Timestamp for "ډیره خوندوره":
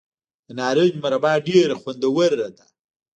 1.47-2.47